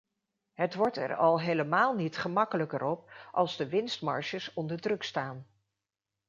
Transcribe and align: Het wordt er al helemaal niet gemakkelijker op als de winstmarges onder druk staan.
Het 0.53 0.75
wordt 0.75 0.97
er 0.97 1.15
al 1.15 1.39
helemaal 1.39 1.93
niet 1.95 2.17
gemakkelijker 2.17 2.83
op 2.83 3.11
als 3.31 3.57
de 3.57 3.69
winstmarges 3.69 4.53
onder 4.53 4.79
druk 4.81 5.03
staan. 5.03 5.47